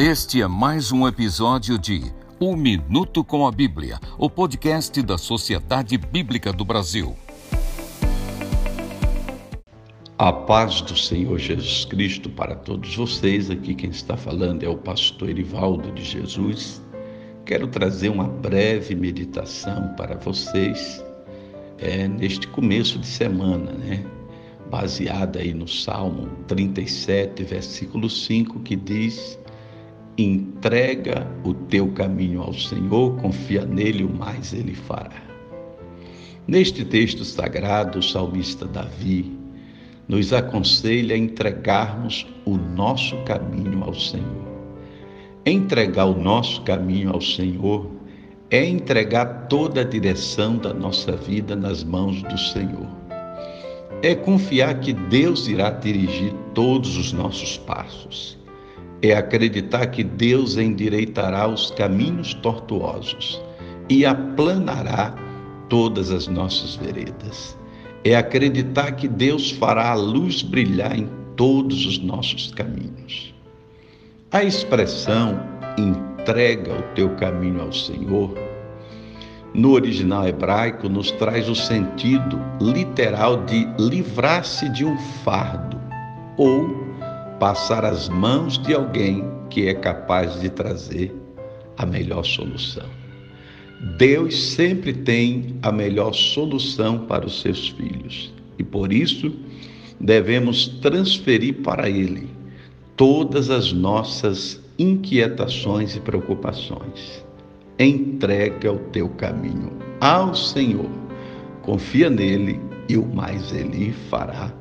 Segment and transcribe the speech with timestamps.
[0.00, 2.00] Este é mais um episódio de
[2.40, 7.16] Um Minuto com a Bíblia, o podcast da Sociedade Bíblica do Brasil.
[10.16, 13.50] A paz do Senhor Jesus Cristo para todos vocês.
[13.50, 16.80] Aqui quem está falando é o pastor Erivaldo de Jesus.
[17.44, 21.04] Quero trazer uma breve meditação para vocês
[21.76, 24.06] é, neste começo de semana, né?
[24.70, 29.36] Baseada aí no Salmo 37, versículo 5, que diz
[30.20, 35.22] Entrega o teu caminho ao Senhor, confia nele, o mais ele fará.
[36.44, 39.32] Neste texto sagrado, o salmista Davi
[40.08, 44.48] nos aconselha a entregarmos o nosso caminho ao Senhor.
[45.46, 47.88] Entregar o nosso caminho ao Senhor
[48.50, 52.88] é entregar toda a direção da nossa vida nas mãos do Senhor.
[54.02, 58.36] É confiar que Deus irá dirigir todos os nossos passos
[59.02, 63.40] é acreditar que Deus endireitará os caminhos tortuosos
[63.88, 65.14] e aplanará
[65.68, 67.56] todas as nossas veredas.
[68.04, 73.34] É acreditar que Deus fará a luz brilhar em todos os nossos caminhos.
[74.30, 75.40] A expressão
[75.78, 78.34] entrega o teu caminho ao Senhor,
[79.54, 85.80] no original hebraico, nos traz o sentido literal de livrar-se de um fardo
[86.36, 86.87] ou
[87.38, 91.14] passar as mãos de alguém que é capaz de trazer
[91.76, 92.86] a melhor solução.
[93.96, 99.32] Deus sempre tem a melhor solução para os seus filhos e por isso
[100.00, 102.28] devemos transferir para Ele
[102.96, 107.24] todas as nossas inquietações e preocupações.
[107.78, 110.90] Entrega o teu caminho ao Senhor,
[111.62, 114.52] confia nele e o mais Ele fará.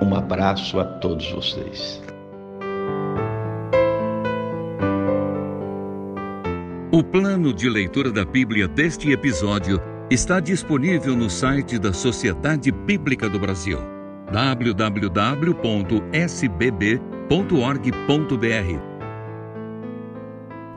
[0.00, 2.11] Um abraço a todos vocês.
[6.94, 9.80] O plano de leitura da Bíblia deste episódio
[10.10, 13.78] está disponível no site da Sociedade Bíblica do Brasil,
[14.30, 14.92] www.sbb.org.br.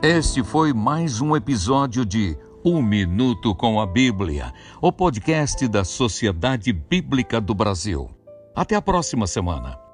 [0.02, 2.34] Este foi mais um episódio de
[2.64, 8.08] Um Minuto com a Bíblia, o podcast da Sociedade Bíblica do Brasil.
[8.54, 9.85] Até a próxima semana.